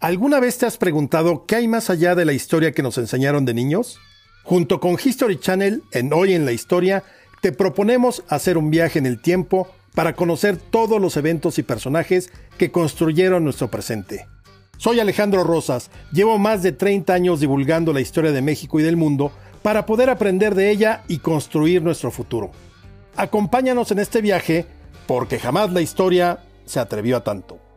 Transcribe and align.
¿Alguna 0.00 0.40
vez 0.40 0.56
te 0.56 0.64
has 0.64 0.78
preguntado 0.78 1.44
qué 1.44 1.56
hay 1.56 1.68
más 1.68 1.90
allá 1.90 2.14
de 2.14 2.24
la 2.24 2.32
historia 2.32 2.72
que 2.72 2.82
nos 2.82 2.96
enseñaron 2.96 3.44
de 3.44 3.52
niños? 3.52 4.00
Junto 4.44 4.80
con 4.80 4.96
History 5.02 5.38
Channel, 5.38 5.82
en 5.92 6.14
Hoy 6.14 6.32
en 6.32 6.46
la 6.46 6.52
Historia, 6.52 7.04
te 7.42 7.52
proponemos 7.52 8.24
hacer 8.30 8.56
un 8.56 8.70
viaje 8.70 8.98
en 8.98 9.04
el 9.04 9.20
tiempo 9.20 9.68
para 9.94 10.16
conocer 10.16 10.56
todos 10.56 11.02
los 11.02 11.18
eventos 11.18 11.58
y 11.58 11.64
personajes 11.64 12.32
que 12.56 12.70
construyeron 12.70 13.44
nuestro 13.44 13.70
presente. 13.70 14.26
Soy 14.78 15.00
Alejandro 15.00 15.44
Rosas, 15.44 15.90
llevo 16.12 16.38
más 16.38 16.62
de 16.62 16.72
30 16.72 17.12
años 17.12 17.38
divulgando 17.38 17.92
la 17.92 18.00
historia 18.00 18.32
de 18.32 18.40
México 18.40 18.80
y 18.80 18.82
del 18.82 18.96
mundo 18.96 19.32
para 19.60 19.84
poder 19.84 20.08
aprender 20.08 20.54
de 20.54 20.70
ella 20.70 21.04
y 21.08 21.18
construir 21.18 21.82
nuestro 21.82 22.10
futuro. 22.10 22.52
Acompáñanos 23.16 23.90
en 23.90 23.98
este 23.98 24.22
viaje 24.22 24.64
porque 25.06 25.38
jamás 25.38 25.70
la 25.74 25.82
historia 25.82 26.38
se 26.64 26.80
atrevió 26.80 27.18
a 27.18 27.22
tanto. 27.22 27.69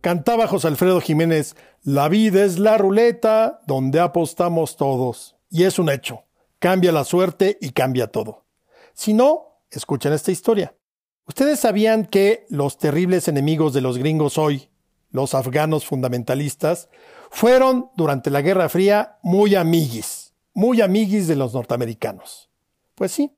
Cantaba 0.00 0.46
José 0.46 0.68
Alfredo 0.68 1.00
Jiménez, 1.00 1.56
la 1.82 2.08
vida 2.08 2.44
es 2.44 2.58
la 2.58 2.78
ruleta 2.78 3.60
donde 3.66 4.00
apostamos 4.00 4.76
todos. 4.76 5.36
Y 5.50 5.64
es 5.64 5.78
un 5.78 5.90
hecho, 5.90 6.24
cambia 6.58 6.92
la 6.92 7.04
suerte 7.04 7.58
y 7.60 7.70
cambia 7.70 8.08
todo. 8.08 8.44
Si 8.94 9.12
no, 9.12 9.60
escuchen 9.70 10.12
esta 10.12 10.32
historia. 10.32 10.74
¿Ustedes 11.26 11.60
sabían 11.60 12.06
que 12.06 12.46
los 12.48 12.78
terribles 12.78 13.26
enemigos 13.28 13.74
de 13.74 13.80
los 13.80 13.98
gringos 13.98 14.38
hoy, 14.38 14.68
los 15.10 15.34
afganos 15.34 15.84
fundamentalistas, 15.84 16.88
fueron 17.30 17.90
durante 17.96 18.30
la 18.30 18.42
Guerra 18.42 18.68
Fría 18.68 19.18
muy 19.22 19.56
amiguis, 19.56 20.34
muy 20.54 20.80
amiguis 20.80 21.26
de 21.26 21.36
los 21.36 21.52
norteamericanos? 21.52 22.48
Pues 22.94 23.12
sí. 23.12 23.32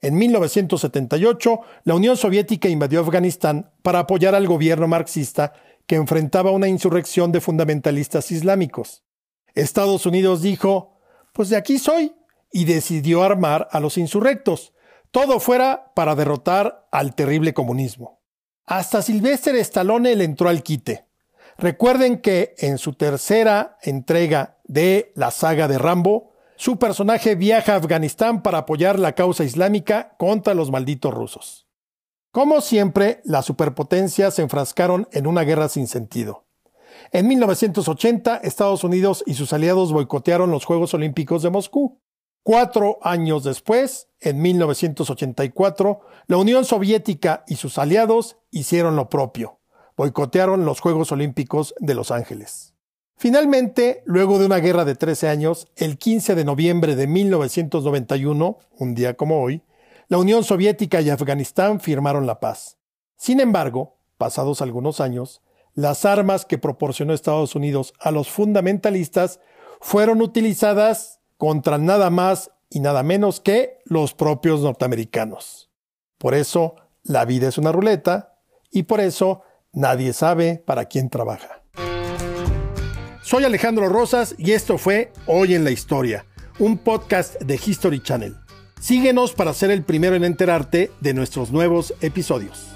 En 0.00 0.16
1978, 0.16 1.60
la 1.84 1.94
Unión 1.94 2.16
Soviética 2.16 2.68
invadió 2.68 3.00
Afganistán 3.00 3.72
para 3.82 4.00
apoyar 4.00 4.34
al 4.34 4.46
gobierno 4.46 4.86
marxista 4.86 5.54
que 5.86 5.96
enfrentaba 5.96 6.50
una 6.50 6.68
insurrección 6.68 7.32
de 7.32 7.40
fundamentalistas 7.40 8.30
islámicos. 8.30 9.02
Estados 9.54 10.06
Unidos 10.06 10.42
dijo, 10.42 10.98
pues 11.32 11.48
de 11.48 11.56
aquí 11.56 11.78
soy, 11.78 12.12
y 12.52 12.64
decidió 12.66 13.24
armar 13.24 13.68
a 13.72 13.80
los 13.80 13.98
insurrectos. 13.98 14.72
Todo 15.10 15.40
fuera 15.40 15.92
para 15.94 16.14
derrotar 16.14 16.86
al 16.92 17.14
terrible 17.14 17.52
comunismo. 17.52 18.20
Hasta 18.64 19.02
Sylvester 19.02 19.56
Stallone 19.56 20.14
le 20.14 20.24
entró 20.24 20.48
al 20.48 20.62
quite. 20.62 21.06
Recuerden 21.58 22.20
que 22.20 22.54
en 22.58 22.78
su 22.78 22.94
tercera 22.94 23.76
entrega 23.82 24.58
de 24.64 25.12
la 25.14 25.30
saga 25.30 25.68
de 25.68 25.78
Rambo, 25.78 26.32
su 26.56 26.78
personaje 26.78 27.34
viaja 27.34 27.74
a 27.74 27.76
Afganistán 27.76 28.42
para 28.42 28.58
apoyar 28.58 28.98
la 28.98 29.14
causa 29.14 29.44
islámica 29.44 30.14
contra 30.16 30.54
los 30.54 30.70
malditos 30.70 31.12
rusos. 31.12 31.63
Como 32.34 32.60
siempre, 32.60 33.20
las 33.22 33.44
superpotencias 33.44 34.34
se 34.34 34.42
enfrascaron 34.42 35.06
en 35.12 35.28
una 35.28 35.42
guerra 35.42 35.68
sin 35.68 35.86
sentido. 35.86 36.46
En 37.12 37.28
1980, 37.28 38.38
Estados 38.38 38.82
Unidos 38.82 39.22
y 39.24 39.34
sus 39.34 39.52
aliados 39.52 39.92
boicotearon 39.92 40.50
los 40.50 40.64
Juegos 40.64 40.94
Olímpicos 40.94 41.44
de 41.44 41.50
Moscú. 41.50 42.00
Cuatro 42.42 42.98
años 43.02 43.44
después, 43.44 44.08
en 44.18 44.42
1984, 44.42 46.00
la 46.26 46.36
Unión 46.36 46.64
Soviética 46.64 47.44
y 47.46 47.54
sus 47.54 47.78
aliados 47.78 48.36
hicieron 48.50 48.96
lo 48.96 49.08
propio. 49.08 49.60
Boicotearon 49.96 50.64
los 50.64 50.80
Juegos 50.80 51.12
Olímpicos 51.12 51.72
de 51.78 51.94
Los 51.94 52.10
Ángeles. 52.10 52.74
Finalmente, 53.16 54.02
luego 54.06 54.40
de 54.40 54.46
una 54.46 54.58
guerra 54.58 54.84
de 54.84 54.96
13 54.96 55.28
años, 55.28 55.68
el 55.76 55.98
15 55.98 56.34
de 56.34 56.44
noviembre 56.44 56.96
de 56.96 57.06
1991, 57.06 58.58
un 58.76 58.94
día 58.96 59.14
como 59.14 59.40
hoy, 59.40 59.62
la 60.08 60.18
Unión 60.18 60.44
Soviética 60.44 61.00
y 61.00 61.10
Afganistán 61.10 61.80
firmaron 61.80 62.26
la 62.26 62.40
paz. 62.40 62.76
Sin 63.16 63.40
embargo, 63.40 63.96
pasados 64.18 64.60
algunos 64.60 65.00
años, 65.00 65.42
las 65.74 66.04
armas 66.04 66.44
que 66.44 66.58
proporcionó 66.58 67.12
Estados 67.14 67.54
Unidos 67.54 67.94
a 68.00 68.10
los 68.10 68.30
fundamentalistas 68.30 69.40
fueron 69.80 70.22
utilizadas 70.22 71.20
contra 71.36 71.78
nada 71.78 72.10
más 72.10 72.50
y 72.70 72.80
nada 72.80 73.02
menos 73.02 73.40
que 73.40 73.78
los 73.84 74.14
propios 74.14 74.60
norteamericanos. 74.60 75.70
Por 76.18 76.34
eso, 76.34 76.76
la 77.02 77.24
vida 77.24 77.48
es 77.48 77.58
una 77.58 77.72
ruleta 77.72 78.38
y 78.70 78.84
por 78.84 79.00
eso 79.00 79.42
nadie 79.72 80.12
sabe 80.12 80.62
para 80.64 80.86
quién 80.86 81.10
trabaja. 81.10 81.62
Soy 83.22 83.44
Alejandro 83.44 83.88
Rosas 83.88 84.34
y 84.38 84.52
esto 84.52 84.78
fue 84.78 85.12
Hoy 85.26 85.54
en 85.54 85.64
la 85.64 85.70
Historia, 85.70 86.26
un 86.58 86.78
podcast 86.78 87.40
de 87.40 87.54
History 87.54 88.02
Channel. 88.02 88.43
Síguenos 88.84 89.32
para 89.32 89.54
ser 89.54 89.70
el 89.70 89.82
primero 89.82 90.14
en 90.14 90.24
enterarte 90.24 90.90
de 91.00 91.14
nuestros 91.14 91.50
nuevos 91.50 91.94
episodios. 92.02 92.73